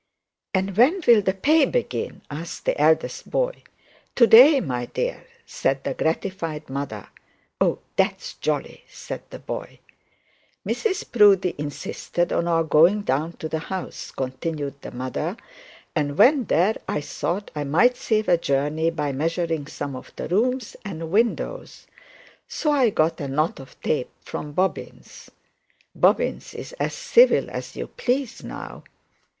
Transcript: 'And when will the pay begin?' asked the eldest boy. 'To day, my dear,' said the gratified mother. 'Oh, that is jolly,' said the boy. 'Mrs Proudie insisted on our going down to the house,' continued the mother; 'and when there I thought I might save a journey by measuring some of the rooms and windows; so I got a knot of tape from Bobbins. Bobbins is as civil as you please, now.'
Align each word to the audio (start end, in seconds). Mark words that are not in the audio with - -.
'And 0.55 0.75
when 0.77 1.03
will 1.05 1.21
the 1.21 1.35
pay 1.35 1.63
begin?' 1.65 2.23
asked 2.31 2.65
the 2.65 2.75
eldest 2.81 3.29
boy. 3.29 3.61
'To 4.15 4.25
day, 4.25 4.59
my 4.59 4.87
dear,' 4.87 5.27
said 5.45 5.83
the 5.83 5.93
gratified 5.93 6.67
mother. 6.71 7.05
'Oh, 7.61 7.77
that 7.97 8.19
is 8.19 8.33
jolly,' 8.41 8.83
said 8.89 9.21
the 9.29 9.37
boy. 9.37 9.77
'Mrs 10.67 11.11
Proudie 11.11 11.53
insisted 11.59 12.33
on 12.33 12.47
our 12.47 12.63
going 12.63 13.03
down 13.03 13.33
to 13.33 13.47
the 13.47 13.59
house,' 13.59 14.09
continued 14.09 14.81
the 14.81 14.89
mother; 14.89 15.37
'and 15.95 16.17
when 16.17 16.45
there 16.45 16.77
I 16.87 16.99
thought 17.01 17.51
I 17.53 17.63
might 17.63 17.95
save 17.95 18.27
a 18.27 18.39
journey 18.39 18.89
by 18.89 19.11
measuring 19.11 19.67
some 19.67 19.95
of 19.95 20.11
the 20.15 20.27
rooms 20.27 20.75
and 20.83 21.11
windows; 21.11 21.85
so 22.47 22.71
I 22.71 22.89
got 22.89 23.21
a 23.21 23.27
knot 23.27 23.59
of 23.59 23.79
tape 23.83 24.09
from 24.21 24.53
Bobbins. 24.53 25.29
Bobbins 25.93 26.55
is 26.55 26.73
as 26.79 26.95
civil 26.95 27.51
as 27.51 27.75
you 27.75 27.85
please, 27.85 28.43
now.' 28.43 28.83